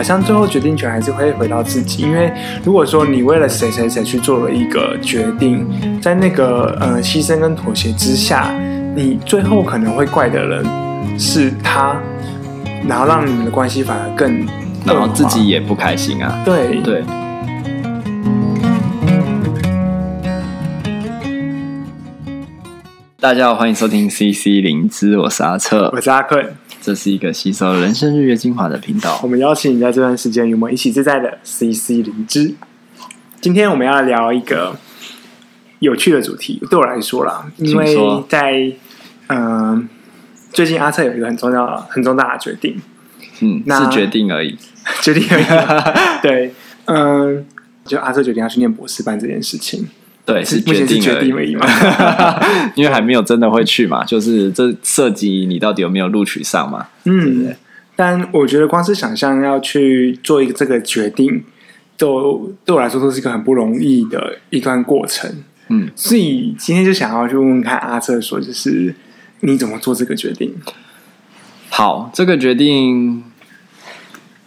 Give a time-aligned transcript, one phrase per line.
[0.00, 2.04] 好像最后决定权还是会回到自己。
[2.04, 2.32] 因为
[2.64, 5.68] 如果说你为了谁谁谁去做了一个决定，
[6.00, 8.50] 在那个呃牺牲跟妥协之下，
[8.96, 10.64] 你最后可能会怪的人
[11.18, 11.94] 是他，
[12.88, 14.46] 然后让你们的关系反而更，
[14.86, 16.40] 然后自己也不开心啊。
[16.46, 17.04] 对对。
[23.20, 26.54] 大家好，欢迎收听 CC 灵芝，我是阿策，我是阿坤。
[26.80, 29.20] 这是一个吸收人生日月精华的频道。
[29.22, 32.54] 我们邀请你在这段时间与我们一起自在的 CC 灵芝。
[33.40, 34.76] 今天我们要聊一个
[35.80, 37.96] 有趣的主题，对我来说啦，因为
[38.28, 38.72] 在
[39.28, 39.88] 嗯、呃，
[40.52, 42.80] 最近阿策有一个很重要、很重大的决定。
[43.40, 44.56] 嗯，那是决定而已，
[45.02, 46.22] 决定而已。
[46.22, 46.54] 对，
[46.86, 47.44] 嗯、呃，
[47.84, 49.86] 就阿策决定要去念博士班这件事情。
[50.32, 51.66] 对，是决定而已，而已嘛，
[52.74, 56.88] 因为还没有真的会去嘛，就是这涉及你到底有没有录取上嘛。
[57.04, 57.56] 嗯，对，
[57.96, 61.44] 但我觉得光是想象要去做一个这个决定，
[61.96, 65.30] 都对我来说都是一个很不容易的一段过程。
[65.68, 68.94] 嗯，所以今天就想要去问问看阿彻说，就是
[69.40, 70.54] 你怎么做这个决定？
[71.68, 73.22] 好，这个决定，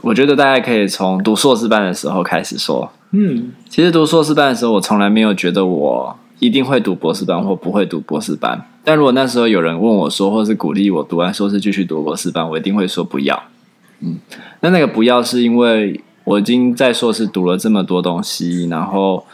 [0.04, 2.92] 我觉得大家可以从读硕士班的时候开始说。
[3.12, 8.68] 嗯，其实读硕士班的时候，我从来没有觉得我一定会读博士班或不会读博士班。
[8.84, 13.42] 但如果那时候有人问我说，或是鼓励我读完硕士继续读博士班，我一定会说不要。
[14.02, 14.18] 嗯，
[14.60, 19.26] 那那个不要是因为我已经在硕士读了这么多东西，然后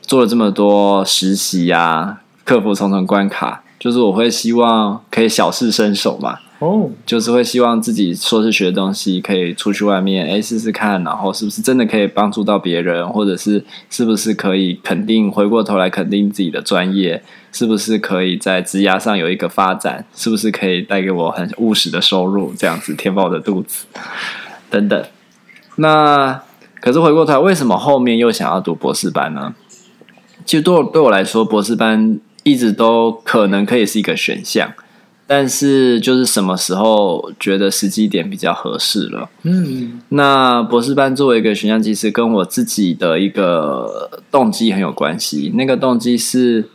[0.00, 6.38] 做了这么多实习啊，克服重重关卡，就是我会希望可以小试身手嘛。
[6.60, 23.86] 哦就是会希望自己硕士学的东西可以出去外面，哎，试试看，然后是不是真的可以帮助到别人，或者是是不是可以肯定回过头来肯定自己的专业，是不是可以在职涯上有一个发展，是不是可以带给我很务实的收入，这样子填饱我的肚子，
[24.68, 25.04] 等等。
[25.76, 26.42] 那
[26.80, 29.54] 可是回过头来，为什么后面又想要读博士班呢？
[30.44, 34.72] 其实对我对我来说，博士班一直都可能可以是一个选项。
[35.30, 39.28] 但是，就是什么时候觉得时机点比较合适了？
[39.42, 45.52] 嗯，那博士班作为一个选项，其实跟我自己的一个动机很有关系。
[45.54, 46.70] 那个动机是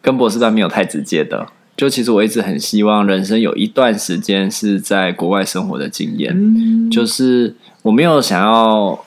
[0.00, 1.48] 跟博士班没有太直接的。
[1.76, 6.32] 就其实我一直很希望人生有一段时间是在国外生活的经验。
[6.34, 9.04] 嗯，就是我没有想要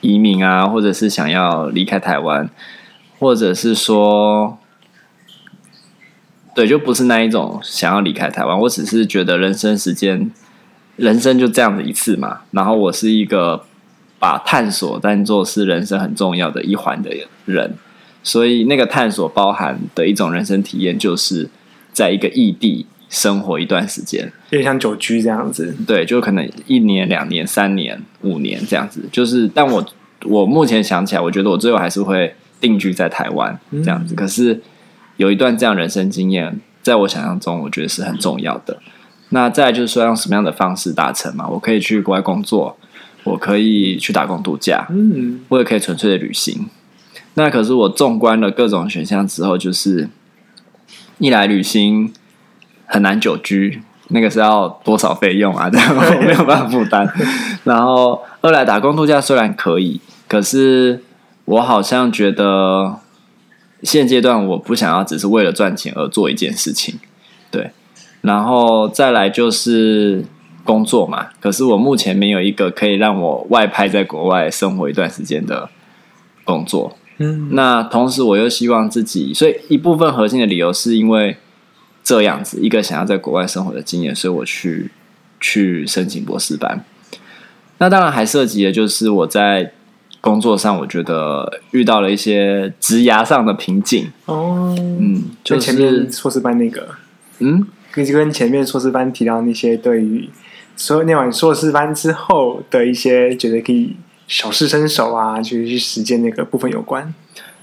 [0.00, 2.48] 移民啊，或者是想要离开台湾，
[3.18, 4.56] 或者是说。
[6.58, 8.58] 对，就不是那一种想要离开台湾。
[8.58, 10.28] 我只是觉得人生时间，
[10.96, 12.40] 人生就这样子一次嘛。
[12.50, 13.62] 然后我是一个
[14.18, 17.10] 把探索当做是人生很重要的一环的
[17.44, 17.74] 人，
[18.24, 21.48] 所以那个探索包含的一种人生体验，就是
[21.92, 25.72] 在一个异地生活一段时间，有点像久居这样子。
[25.86, 29.04] 对，就可能一年、两年、三年、五年这样子。
[29.12, 29.86] 就是，但我
[30.24, 34.14] 我目前想起来，我觉得我最后还是会定居在台湾这样子。
[34.14, 34.60] 嗯、可是。
[35.18, 38.78] 有一段这样人生经验，在我想象中，我觉得是很重要的。
[39.30, 41.46] 那再来就是说，用什么样的方式达成嘛？
[41.48, 42.78] 我可以去国外工作，
[43.24, 46.66] 我可以去打工度假，嗯，我也可以纯粹的旅行。
[47.34, 50.08] 那可是我纵观了各种选项之后，就是
[51.18, 52.12] 一来旅行
[52.86, 55.68] 很难久居，那个是要多少费用啊？
[55.70, 57.12] 这样我没有办法负担。
[57.64, 61.02] 然后二来打工度假虽然可以，可是
[61.44, 63.00] 我好像觉得。
[63.82, 66.98] 现阶段我不想要只是为了赚钱而做一件事情，
[67.50, 67.70] 对，
[68.22, 70.24] 然后再来就是
[70.64, 71.28] 工作嘛。
[71.40, 75.70] 可是我目前没有一个可以让我外派在国外生活一段时间的
[76.42, 81.36] 工作，嗯，那同时我又希望自己，所以一部分核心的理由是因为
[82.02, 84.90] 这样子一个想要在国外生活的经验，所以我去
[85.40, 86.84] 去申请博士班。
[87.78, 89.72] 那当然还涉及的就是我在。
[90.20, 94.10] 工作上，我觉得遇到了一些职涯上的瓶颈。
[94.26, 96.88] 哦，嗯，就前面硕士班那个，
[97.38, 100.28] 嗯，跟跟前面硕士班提到那些，对于
[100.76, 103.94] 所有念完硕士班之后的一些，觉得可以
[104.26, 107.14] 小试身手啊，就是去实践那个部分有关。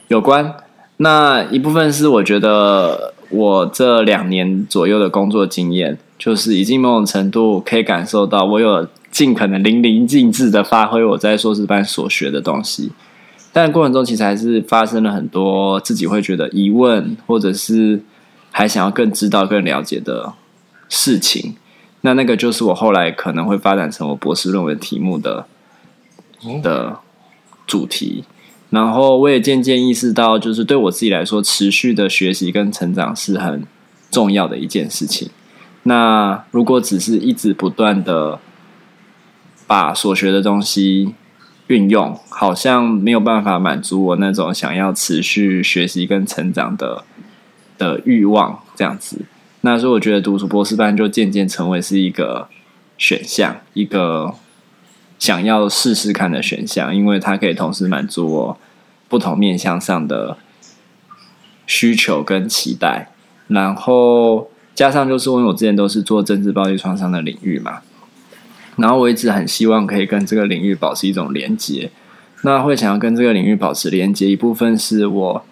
[0.07, 0.55] 有关，
[0.97, 8.87] 那一部分是我觉得我这两年左右的工作经验，就是已经某种程度可以感受到我有。
[9.15, 12.91] 尽可能淋漓尽致的发挥我在硕士班所学的东西，
[13.53, 18.01] 但过程中其实还是发生了很多自己会觉得疑问，或者是
[18.51, 20.33] 还想要更知道、更了解的
[20.89, 21.55] 事情。
[22.01, 25.45] 那那个就是我后来可能会发展成我博士论文题目的
[26.61, 26.97] 的
[27.65, 28.25] 主题。
[28.69, 33.63] 然后我也渐渐意识到，就是对我自己来说，持续的学习跟成长是很
[34.11, 35.29] 重要的一件事情。
[35.83, 38.37] 那如果只是一直不断的
[39.67, 41.13] 把所学的东西
[41.67, 47.03] 运用，好像没有办法满足我那种想要持续学习跟成长的
[47.77, 49.21] 的欲望，这样子。
[49.61, 52.47] 那所以我觉得读博士班就渐渐成为是一个
[52.97, 54.33] 选项，一个
[55.17, 58.57] 想要试试看的选项，因为它可以同时满足我
[59.07, 60.37] 不同面向上的
[61.65, 63.11] 需求跟期待，
[63.47, 64.49] 然后。
[64.75, 67.79] 加上就是因为我之前都是做政治暴力创伤的领域嘛，
[68.77, 71.91] 然后我一直很希望可以跟这个领域保持一种连接。
[72.41, 75.45] 那会想要跟这个领域保持连接，一部分是我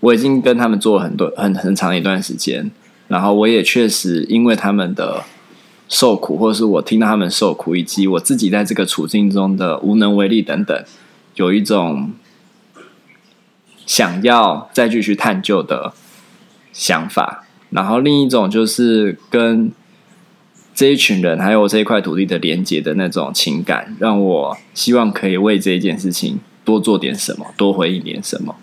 [0.00, 2.70] 我已经跟他们做了很多很很长一段时间，
[3.08, 5.24] 然后我也确实因为他们的
[5.88, 10.84] 受苦，或是我听到他们受苦，以及我自己在这个处境中的无能为力等等，
[11.36, 12.12] 有一种
[13.86, 15.94] 想要再继续探究的
[16.72, 17.44] 想法。
[17.70, 19.72] 然后另一种就是跟
[20.78, 28.54] 这一群人还有这一块土地的连接的那种情感，让我希望可以为这一件事情多做点什么，多回应点什么。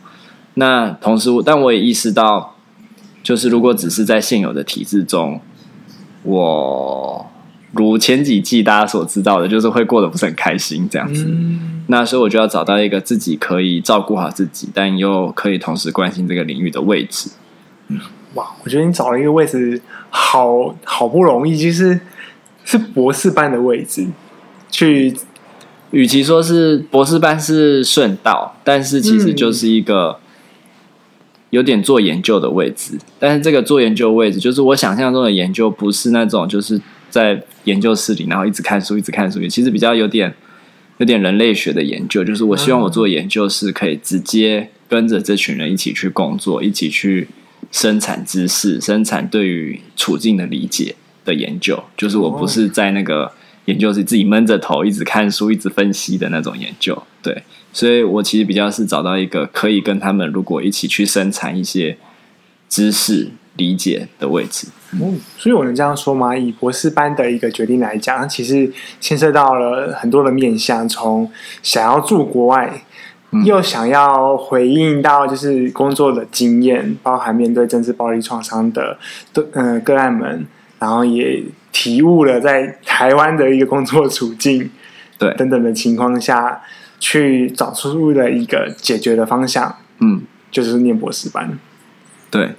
[0.54, 2.56] 那同时，但我也意识到，
[3.22, 5.42] 就是如果只是在现有的体制中，
[6.24, 7.30] 我
[7.74, 11.30] 如前几季大家所知道的，就是会过得不是很开心这样子。
[11.88, 17.30] 那所以我就要找到一个自己可以照顾好自己，但又可以同时关心这个领域的位置。
[17.90, 18.00] 嗯。
[18.36, 22.00] 哇，我觉得你找了一个位置，好好不容易，就是
[22.64, 24.06] 是博士班的位置。
[24.70, 25.16] 去，
[25.92, 30.20] 与其说是博士班是顺道，但是其实就是一个
[31.52, 32.96] 有点做研究的位置。
[32.96, 39.40] 嗯、但是这个做研究位置，就是我想象中的研究，不是那种就是在研究室里，然后一直看书，一直看书。
[39.48, 40.34] 其实比较有点
[40.98, 47.30] 有点人类学的研究，就是我希望我做研究是可以直接跟着这群人一起去工作，一起去。
[47.76, 50.96] 生产知识、生产对于处境的理解
[51.26, 53.30] 的研究，就是我不是在那个
[53.66, 56.98] 研究室自己闷着头一直看书、一直分析的那种研究。
[57.22, 57.44] 对，
[57.74, 61.98] 所以我其实比较是找到一个可以跟他们如果一起去生产一些
[62.70, 64.70] 知识理解的位置。
[64.94, 66.34] 嗯，所以我能这样说吗？
[66.34, 71.30] 以博士班的一个决定来讲，其实牵涉到了很多的面向，从
[71.62, 72.86] 想要住国外。
[73.44, 78.98] 又想要回应到就是工作的经验，包含面对政治暴力创伤的
[79.34, 80.46] 的呃个案们，
[80.80, 84.70] 然后也体悟了在台湾的一个工作处境，
[85.18, 86.62] 对等等的情况下
[87.00, 89.76] 去找出了一个解决的方向。
[90.00, 90.22] 嗯，
[90.52, 91.58] 就是念博士班。
[92.30, 92.54] 对，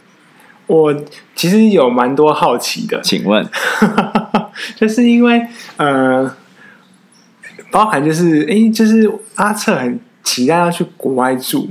[0.67, 0.95] 我
[1.35, 3.47] 其实有蛮多好奇的，请问，
[4.77, 5.47] 就是因为
[5.77, 6.35] 呃，
[7.71, 10.01] 包含就是哎，就是阿策很。
[10.27, 11.69] 期待要去国外住，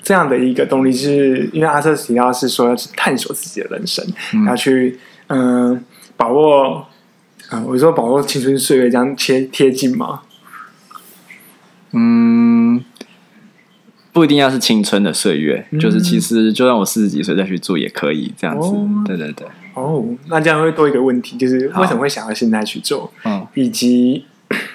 [0.00, 5.80] 这样的一个动力，是因为阿瑟提到是说要去探索自己的人生，嗯、要去嗯、呃、
[6.16, 6.86] 把握，
[7.50, 10.22] 嗯、呃，我说把握青春岁月，这样贴贴近吗？
[11.90, 12.84] 嗯，
[14.12, 18.68] 不一定要是青春的岁月，嗯、就是其实就让我四十几岁再去住也可以，这样子。
[18.68, 19.46] 哦、对对对。
[19.74, 23.12] 哦，那这样会多一个问题，就是为什么会想要现在去做？
[23.24, 24.24] 嗯，以及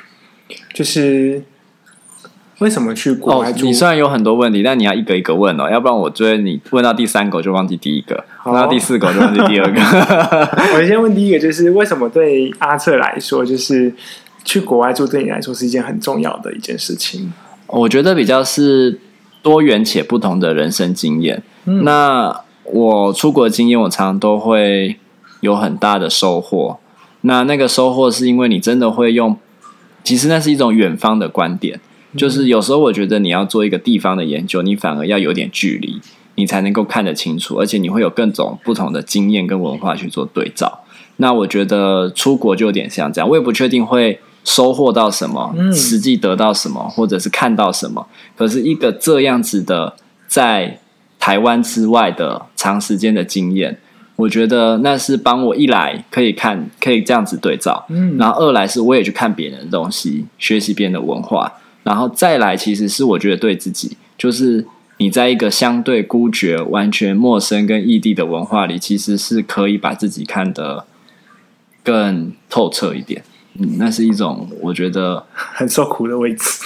[0.76, 1.42] 就是。
[2.62, 3.66] 为什么去国外住？
[3.66, 9.82] 哦，你虽然有很多问题，但你要一个一个问哦，要不然我觉得你问到第三个就忘记第一个，问到第四个就忘记第二个。
[10.78, 13.92] 我先问第一个，就是为什么对阿策来说，就是
[14.46, 17.34] 去国外住对你来说是一件很重要的一件事情？
[17.66, 19.00] 我觉得比较是
[19.42, 21.42] 多元且不同的人生经验。
[21.66, 24.98] 嗯，那我出国的经验，我常常都会
[25.40, 26.78] 有很大的收获。
[27.22, 29.36] 那那个收获是因为你真的会用，
[30.04, 31.80] 其实那是一种远方的观点。
[32.18, 36.02] 就是有时候我觉得你要做一个地方的研究，你反而要有点距离，
[36.36, 40.80] 你才能够看得清楚，而且你会有各种不同的经验跟文化去做对照。
[41.18, 48.08] 那我觉得出国就有点像这样，我也不确定会收获到什么，实际得到什么，或者是看到什么。
[48.36, 49.94] 可是一个这样子的
[50.28, 50.80] 在
[51.20, 53.80] 台湾之外的长时间的经验，
[54.16, 61.54] 我觉得那是帮我一来可以看，可以这样子对照，嗯，然后二来是我也去看别人的东西，学习别人的文化。
[61.84, 64.66] 然后再来，其实是我觉得对自己，就是
[64.98, 70.86] 你在一个相对孤绝、完全陌生跟异地的文化里，其实是可以把自己看得
[71.84, 73.24] 更透彻一点。
[73.60, 76.62] 嗯，那是一种我觉得很受苦的位置。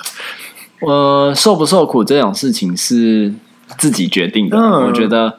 [0.80, 3.32] 呃，受不受苦这种事情是
[3.78, 4.56] 自己决定的。
[4.56, 5.38] 嗯，我觉得，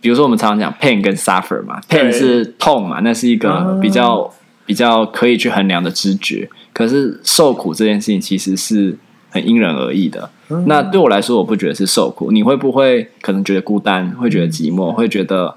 [0.00, 4.32] 比如说我们常常讲 pain 跟 suffer 嘛，pain 是痛嘛，那是一个比较
[4.70, 6.48] 比较可以去衡量的知觉。
[6.72, 8.96] 可是受苦这件事情其实是
[9.28, 10.30] 很因人而异的。
[10.48, 12.30] 嗯、那对我来说，我不觉得是受苦。
[12.30, 15.56] 你会不会可能觉得孤单，会觉得寂寞，会觉得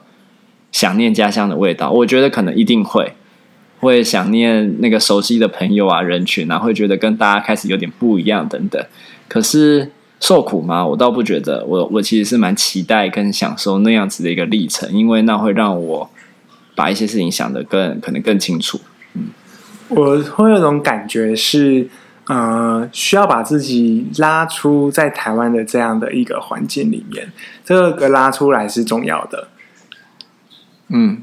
[0.72, 1.92] 想念家乡的味道？
[1.92, 3.14] 我觉得可能一定会。
[3.80, 8.84] 会想念那个熟悉的朋友啊、人群啊，会觉得跟大家开始有点不一样等等。
[9.28, 10.88] 可是受苦吗？
[10.88, 11.64] 我倒不觉得。
[11.68, 16.10] 我我其实是蛮期待跟享受那样子的一个历程，因为那会让我
[16.76, 18.80] 把一些事情想得更可能更清楚。
[19.90, 21.88] 嗯，我会有种感觉是。
[22.30, 27.30] 呃，需要把自己拉出在台湾的这样的一个环境里面，
[27.66, 29.50] 这个拉出来是重要的。
[30.88, 31.22] 嗯，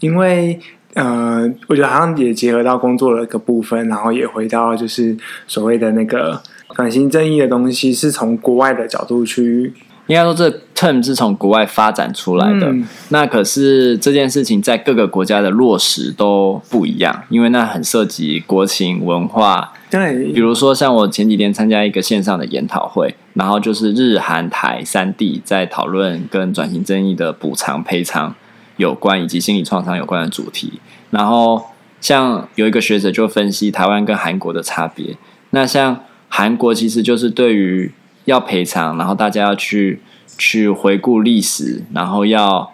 [0.00, 0.58] 因为
[0.94, 5.16] 呃，我觉得好像也结合到工作的一个部分，然后也回到就是
[5.46, 6.42] 所谓的那个
[6.74, 9.72] 转型正义的东西，是从国外的角度去。
[10.08, 12.66] 应该说，这 term 是从国外发展出来的。
[12.66, 19.72] 嗯、那可是这件事情在各个国家的落实都不一样，因为那很涉及国情文化。
[19.90, 28.34] 对，比如说像我前几天参加一个线上的研讨会，然后就是日韩台三地在讨论跟转型正义的补偿赔偿
[28.78, 30.80] 有关，以及心理创伤有关的主题。
[31.10, 31.62] 然后
[32.00, 35.16] 像有一个学者就分析台湾跟韩国的差别。
[35.50, 37.92] 那像韩国其实就是对于
[38.24, 40.00] 要赔偿，然后大家要去
[40.38, 42.72] 去回顾历史，然后要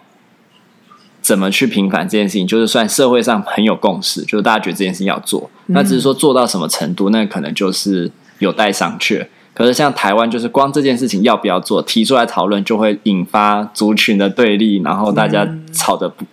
[1.21, 5.49] 怎么去平反这件事情，就是算社会上很有共识，就是大家觉得这件事情要做。
[5.67, 9.25] 那只是说做到什么程度，那可能就是有待商榷。
[9.53, 16.23] 可是像台湾，就是光这件事情要不要做，提出来讨论，就会引发族群的对立，然后大家吵的不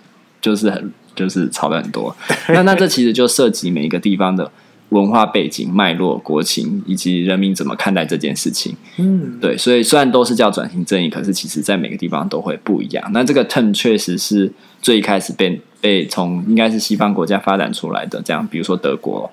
[0.41, 2.15] 就是很就是吵的很多。
[2.49, 4.51] 那那这其实就涉及每一个地方的。
[4.97, 13.11] 文化背景、脉络、国情以及人民怎么看待这件事情，嗯，对，所以虽然都是叫转型正义，可是其实在每个地方都会不一样。
[13.13, 14.51] 那这个 term 确实是
[14.81, 19.31] 最一开始被被从应该是西方国家发展出来的，这样，比如说德国、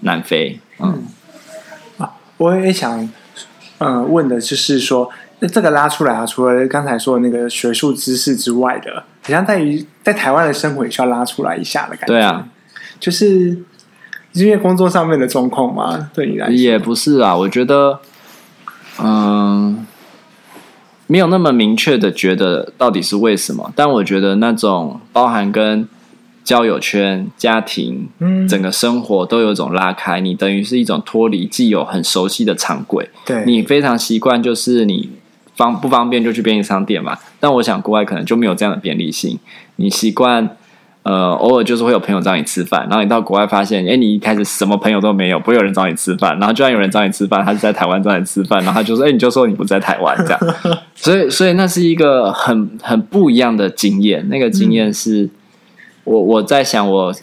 [0.00, 1.02] 南非，嗯，
[1.98, 3.00] 啊，我也想，
[3.78, 12.48] 嗯、呃，问的就是说，那这个拉出来啊，除了刚才说的那个学术知识之外的，好像在于在台湾的生活也需要拉出来一下的感觉，对啊，
[13.00, 13.58] 就是。
[14.36, 16.10] 因为工作上面的状况吗？
[16.14, 17.34] 对你来说也不是啊。
[17.34, 17.98] 我觉得，
[19.02, 19.86] 嗯，
[21.06, 23.72] 没有那么明确的觉得到底是为什么。
[23.74, 25.88] 但我觉得那种包含跟
[26.44, 33.08] 交友圈、家庭、嗯，整个生活都有一种拉开，你等于是一种脱离既有很熟悉的常规。
[33.24, 35.10] 对，你非常习惯，就是你
[35.56, 37.16] 方不方便就去便利商店嘛。
[37.40, 39.38] 但我想国外可能就没有这样的便利性，
[39.76, 40.56] 你习惯。
[41.06, 50.40] 呃，偶尔就是会有朋友找你吃饭，然后你到国外发现，哎，你一开始什么朋友都没有，不会有人找你吃饭，然后居然有人找你吃饭，他是在台湾找你吃饭，然后他就说，哎，你就说你不在台湾这样，
[50.96, 54.28] 所以，所以那是一个很很不一样的经验。
[54.28, 55.30] 那个经验是，嗯、
[56.06, 57.14] 我我在想，我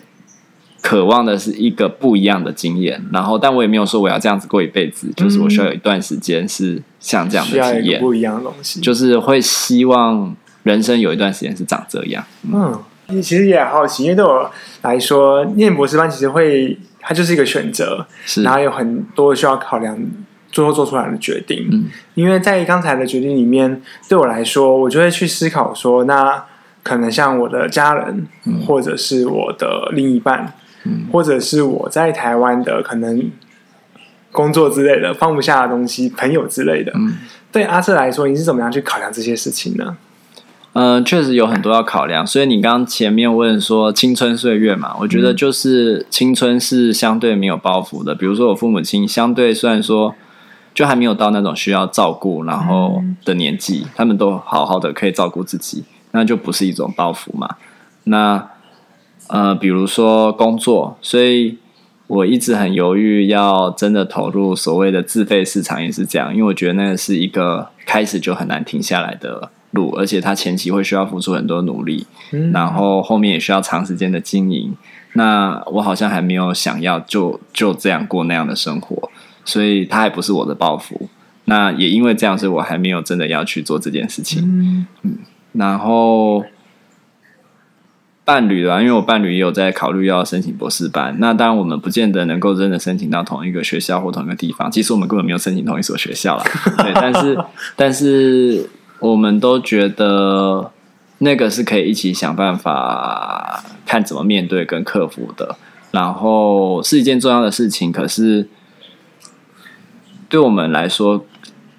[0.82, 12.80] 渴望的是一个不一样的经验，然后，但我也没有说我要这样子过一辈子，就是我需要有一段时间是像这样的体验，不一样的东西，就是会希望人生有一段时间是长这样，嗯。
[13.22, 14.50] 其实也很好奇，因为对我
[14.82, 19.98] 来说，念博士班其实会，它就是一个选择，是然后有很多需要考量，
[20.52, 21.68] 最后做出来的决定。
[21.72, 26.46] 嗯，因为在刚才的决定里面，对我来说，我就会去思考说，那
[26.82, 30.54] 可能像我的家人，嗯、或者是我的另一半，
[30.84, 33.32] 嗯，或者是我在台湾的可能
[34.32, 36.92] 工作之类的放不下的东西，朋友之类的。
[36.96, 37.18] 嗯，
[37.52, 39.96] 对阿瑟来说，你是怎么样去考量这些事情呢？
[40.74, 48.16] 嗯、呃，确实有很多要考量，所以你刚刚前面问说青春岁月嘛，我觉得就是青春是相对没有包袱的。
[48.16, 50.16] 比如说我父母亲，相对虽然说
[50.74, 57.58] 就还没有到那种需要照顾然后的年纪，他们都好好的可以照顾自己，那就不是一种包袱嘛。
[58.06, 58.50] 那
[59.28, 61.60] 呃，比如说工作，所以
[62.08, 69.52] 我一直很犹豫要真的投入所谓的自费市场，也是这样，因为我觉得那个是一个开始就很难停下来的。
[69.74, 74.76] 路，而且他前期会需要付出很多努力，嗯，然后后面也需要长时间的经营。
[75.16, 79.12] 那我好像还没有想要就就这样过那样的生活，
[79.46, 81.08] 所以他还不是我的抱负。
[81.46, 84.42] 那也因为这样，所以我还没有真的要去做这件事情。
[84.44, 85.18] 嗯，嗯，
[85.52, 86.44] 然后
[88.26, 91.16] 伴侣啊，因为我伴侣也有在考虑要申请博士班。
[91.20, 94.72] 那当然，我们不见得能够真的申请到同一个学校或同一个地方。
[94.72, 96.44] 其实我们根本没有申请同一所学校啦。
[96.78, 97.38] 对，但是
[97.76, 98.70] 但是。
[99.04, 100.72] 我们都觉得
[101.18, 105.58] 那个是可以一起想办法看怎么面对跟克服的，
[105.92, 107.92] 然后是一件重要的事情。
[107.92, 108.48] 可是
[110.30, 111.26] 对我们来说，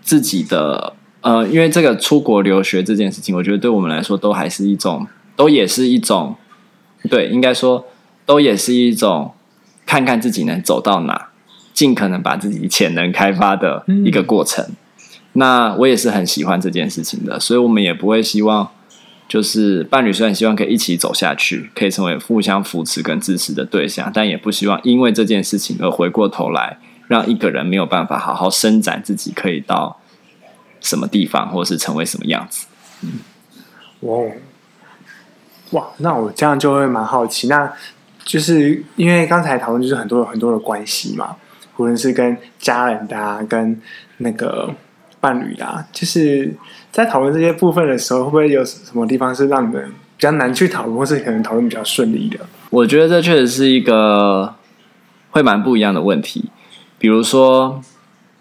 [0.03, 6.37] 自己的呃，因为这个出国留学这件事情，我觉得对我们来说都还是一种，都也是一种，
[7.09, 7.87] 对，应该说
[8.27, 9.33] 都也是一种
[9.87, 11.29] 看看自己能走到哪，
[11.73, 14.67] 尽可能把自己潜能开发的一个过程。
[15.37, 18.71] 那我也是很喜欢这件事情的，所以我们也不会希望
[19.27, 29.99] 就是伴侣虽然希望可以一起走下去，可以成为互相扶持跟支持的对象，但也不希望因为这件事情而回过头来让一个人没有办法好好伸展自己，可以到
[30.81, 32.67] 什么地方，或是成为什么样子。
[33.03, 33.21] 嗯，
[34.01, 34.31] 哇哦
[35.73, 37.73] 哇，那我这样就会蛮好奇，那
[38.25, 41.35] 就是因为刚才讨论就是很多很多的关系嘛，
[41.79, 43.81] 无论是跟家人的啊，跟
[44.19, 44.73] 那个。
[45.25, 46.55] 伴侣啊，就是
[46.93, 52.41] 在讨论这些部分的时候，会不会有什么地方是让你们比较难去讨论，或是可能讨论比较顺利的？
[52.69, 54.55] 我觉得这确实是一个
[55.31, 56.51] 会蛮不一样的问题。
[56.99, 57.81] 比如说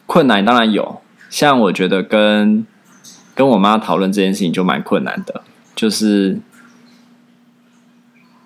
[0.06, 1.00] 困难，当然有，
[1.30, 2.68] 像我觉得跟
[3.34, 5.42] 跟我妈讨论这件事情就蛮困难的，
[5.74, 6.42] 就是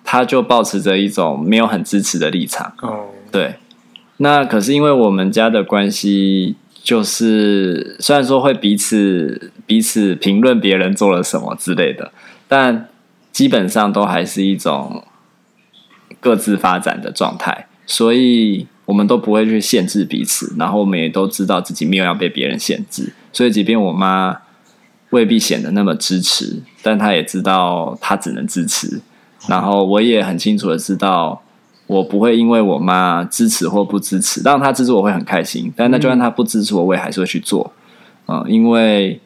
[0.04, 2.72] 她就保持着一种没有很支持的立场。
[2.82, 3.56] 哦，对，
[4.18, 6.54] 那可是因为我们家的关系。
[6.88, 12.10] 就是虽然说会彼此彼此评论别人做了什么之类的，
[12.48, 12.88] 但
[13.30, 15.04] 基本上都还是一种
[16.18, 24.38] 各自发展的状态，所以我们都不会去限制彼此，然后我们也都知道自己没有要被别人限制，所以即便我妈
[25.10, 29.02] 未必显得那么支持，但她也知道她只能支持，
[29.46, 31.42] 然后我也很清楚的知道。
[31.88, 37.72] 我不会因为我妈支持或不支持，当然她支持我会很开心，但那就算她不支持我，我也还是会去做。
[38.26, 39.20] 嗯，因为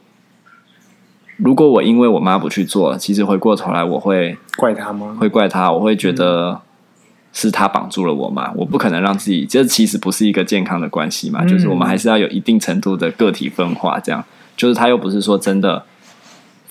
[1.37, 5.14] 如果我因为我妈不去做，其实回过头来我会怪她吗？
[5.21, 6.61] 会怪她，我会觉得
[7.33, 8.52] 是她绑住了我嘛。
[8.57, 11.45] 我不可能让自己，这其实不是一个健康的关系嘛。
[11.45, 14.25] 就是我们还是要有一定程度的个体分化，这样
[14.57, 15.85] 就是她又不是说真的。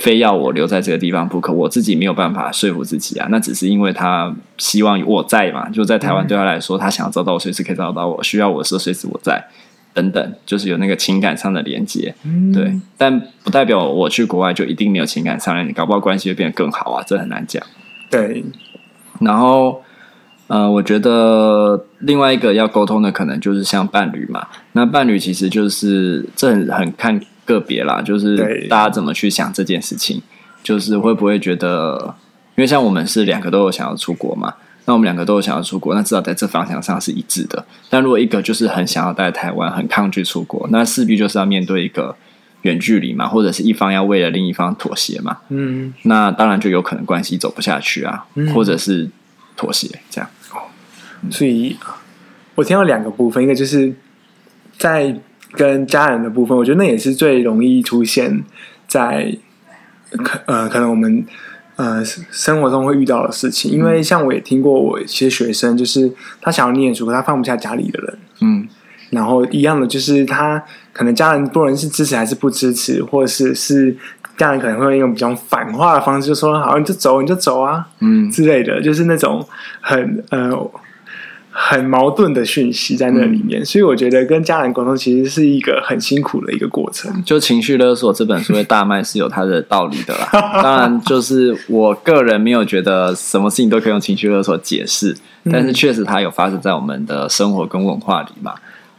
[0.02, 3.28] 非要我留在这个地方不可，我自己没有办法说服自己啊。
[3.30, 9.46] 那只是因为他希望我在嘛，就在台湾对他来说，他想要找到我，随时可以找到我，需要我的时候随时我在，
[9.94, 12.16] 等等，就是有那个情感上的连接。
[12.52, 17.62] 对，但不代表我去国外就一定没有情感上的，你搞不好关系会变得更好啊，这很难讲。
[18.10, 18.44] 对，
[19.20, 19.84] 然后，
[20.48, 27.22] 呃，我觉得另外一个要沟通的可能就是像伴侣嘛，那伴侣其实就是这很很看。
[27.46, 30.22] 个别啦，就是大家怎么去想这件事情，
[30.64, 32.16] 就是会不会觉得，
[32.56, 34.54] 因为像我们是两个都有想要出国嘛，
[34.86, 37.66] 那我们两个都有想要出国，那至少在这方向上是一致的。
[37.90, 42.16] 但如果一个就是很想要待台湾，很抗拒出国，那势必就是要面对一个
[42.62, 45.40] 远距离嘛，或者是一方要为了另一方妥协嘛。
[45.50, 49.10] 嗯，那当然就有可能关系走不下去啊，嗯、或者是
[49.58, 50.30] 妥协这样。
[51.30, 51.78] 所以，
[52.56, 53.94] 我听到两个部分，一个就是
[54.78, 55.20] 在。
[55.54, 58.44] 跟家人的部分，我觉得那也是最容易出现
[58.88, 59.36] 在
[60.12, 61.26] 可呃可能我们
[61.76, 63.72] 呃生活中会遇到的事情。
[63.72, 66.12] 因为像我也听过，我一些学生就是
[66.42, 68.68] 他想要念书，可他放不下家里的人，嗯，
[69.10, 73.96] 然后一样的就是他可能家人不论是支持还是不支持，或者是是
[74.38, 79.46] 家人可能会用比较反话的方式，就说好你就走你就走啊，嗯之类的，就是那种
[79.82, 80.72] 很呃。
[81.54, 87.22] 很矛盾的讯息在那里面，嗯、所以我觉得跟家人沟通其实是一个很辛苦的一个过程。
[87.24, 90.30] 就情绪勒索这本书的大卖是有它的道理的啦。
[90.32, 98.56] 当然，就是我个人没有觉得什么事情都可以用情绪勒索解释，嗯、但是确实它有发生在我们的生活跟文化里嘛。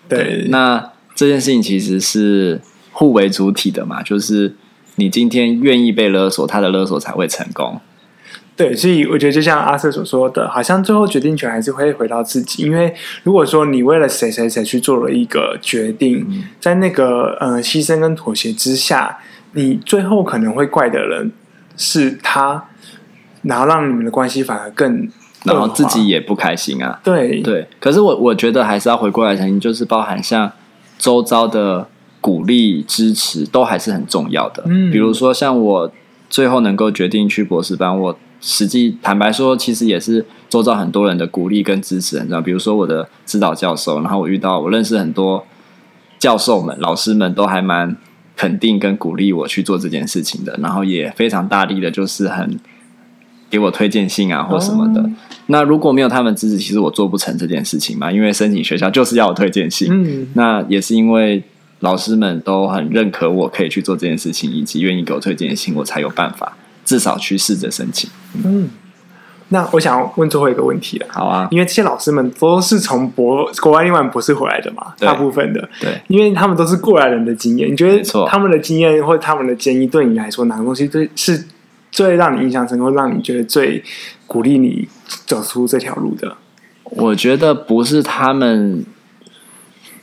[0.07, 2.61] 对，对，那这件事情其实是
[2.91, 4.55] 互为主体的嘛，就是
[4.97, 7.81] 你今天愿意被勒索，他的勒索才会成功。
[8.55, 12.63] 对，所以我觉得就像阿瑟所说的，好像最后决定权还是会回到自己。
[12.63, 19.19] 因为如果说你为了谁谁谁去做了一个决定，嗯、在那个呃牺牲跟妥协之下，
[19.53, 21.33] 你最后可能会怪的人
[21.79, 22.69] 是他，
[23.41, 25.09] 然后让你们的关系反而更，
[25.45, 27.01] 然后自己也不开心啊。
[27.03, 30.53] 对对，可是我我觉得还是要回过来，曾经就是包含像
[30.99, 31.89] 周遭的
[32.21, 34.63] 鼓励支持，都还是很重要的。
[34.67, 35.91] 嗯，比如说像我
[36.29, 38.19] 最后能够决定去博士班，我。
[38.43, 45.47] 实际坦白说，其实也是周遭很多人的鼓励跟支持，你知道，比如说我的指导教授，然后我遇到我认识很多
[46.19, 47.97] 教授们、老师们都还蛮
[48.37, 52.59] 肯定跟鼓励我去做这件事情的，然后也非常大力的，就是很
[53.49, 55.01] 给我推荐信啊或什么的。
[55.01, 55.11] 哦、
[55.47, 59.89] 那如果没有他们支持，其实我做不成这件事情嘛，因为申请学校就是要我推荐信。
[59.93, 61.41] 嗯，那也是因为
[61.79, 66.57] 老师们都很认可我可以去做这件事情，以及愿意给我推荐信，我才有办法。
[66.85, 68.09] 至少去试着申请。
[68.45, 68.71] 嗯，
[69.49, 71.07] 那我想问最后一个问题了。
[71.11, 75.69] 好啊，因为这些老师们都是从博国外念完博士回来的嘛，大部分的。
[75.81, 77.71] 对，因为他们都是过来人的经验。
[77.71, 81.45] 你觉得他们的经验或他们的建议对你来说，哪个东西最是
[81.91, 83.83] 最让你印象深刻，让你觉得最
[84.27, 84.89] 鼓励你
[85.27, 86.37] 走出这条路的？
[86.85, 88.85] 我觉得不是他们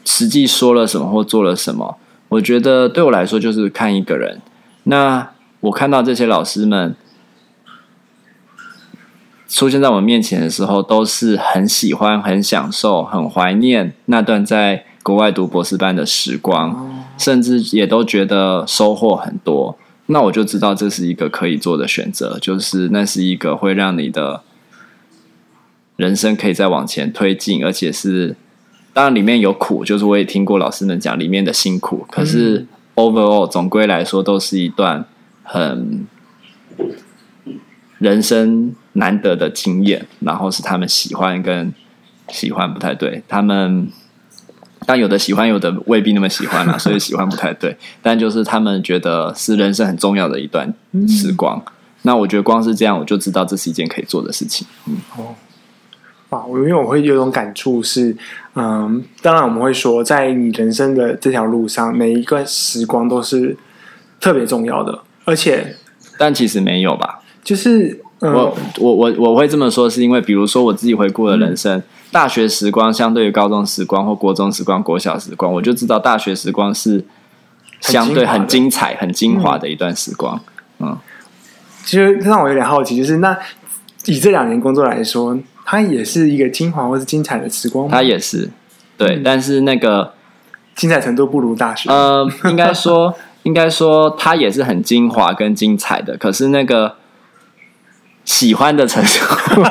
[0.05, 1.97] 实际说了什么或做了什么。
[2.29, 4.39] 我觉得对我来说，就是看一个人。
[4.83, 5.27] 那
[5.61, 6.95] 我看到这些老师们，
[9.47, 19.77] 出现在我们面前的时候，都是很喜欢、很享受、很怀念那段在国外读博士班的时光，甚至也都觉得收获很多。
[20.07, 24.41] 那我就知道这是一个可以做的选择，就是那是一个会让你的
[25.97, 28.35] 人生可以再往前推进，而且是
[28.93, 35.05] 当然里面有苦，就是我也听过老师们讲里面的辛苦，可是 overall 总归来说都是一段
[35.51, 36.05] 很
[37.97, 41.73] 人生难得的经验，然后是他们喜欢跟
[42.27, 43.87] 喜欢不太对，他们。
[44.85, 47.77] 但有的喜欢，有的未必那么喜欢啊， 所以喜欢不太对。
[48.01, 50.73] 但就是他们觉得是人生很重要的一段
[51.07, 51.61] 时光。
[51.63, 51.71] 嗯、
[52.03, 54.65] 那我觉得光是这样，我就知道这是一件可以做的事情。
[54.87, 55.35] 嗯，哦，
[56.29, 58.15] 哇，我因为我会有种感触是，
[58.55, 63.55] 嗯，当然我们会说，在你人生的这条路上，每一个时光都是
[64.19, 65.75] 特别重要的，而且，
[66.17, 67.19] 但其实没有吧？
[67.43, 71.77] 就是、嗯、我我我我会这么说，是因为比如说我自己回顾的人生。
[71.77, 77.05] 嗯大学时光相对于高中时光或国中时光、国小时光，我就知道大学时光是
[77.81, 80.41] 相对很精彩、很精华的一段时光。
[80.79, 80.97] 嗯，
[81.85, 83.37] 其实让我有点好奇，就是那
[84.05, 87.91] 以这两年工作来说，它也是一个精华或是精彩的时光吗？
[87.91, 88.49] 它也是，
[88.97, 90.11] 对，嗯、但是那个
[90.75, 91.91] 精彩程度不如大学。
[91.91, 93.13] 呃，应该说，
[93.49, 96.95] 应该说，它也是很精华跟精彩的，可是那个。
[98.25, 99.63] 喜欢的程度，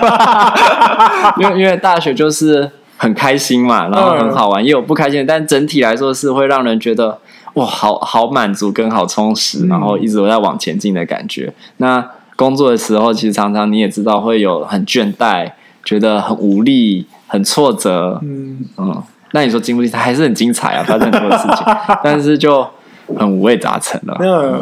[1.40, 7.16] 因为因为大学就是很开心嘛，然后很好玩，也有不开心，但整体来说是会让人觉得
[7.54, 11.54] 哇，好好满足跟好充实，然后一直都在往前进的感觉。
[11.76, 15.52] 那工作的时候，其实常常你也知道会有很倦怠，
[15.84, 18.18] 觉得很无力、很挫折。
[18.24, 19.98] 嗯嗯，那你说精不精彩？
[19.98, 21.64] 还是很精彩啊，发生很多事情，
[22.02, 22.68] 但是就
[23.16, 24.16] 很五味杂陈了。
[24.20, 24.60] 那，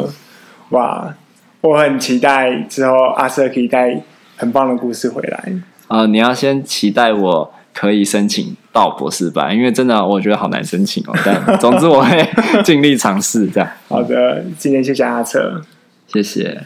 [0.77, 1.13] 哇。
[1.61, 3.99] 我很期待之后阿瑟可以带
[4.37, 5.53] 很棒的故事回来。
[5.87, 11.15] 呃，你要先期待我可以申请到博士班，因为真的我觉得好难申请哦。
[11.25, 12.29] 但 总之我会
[12.63, 13.69] 尽力尝试这样。
[13.89, 15.61] 好的，今天谢谢阿策，
[16.07, 16.61] 谢谢。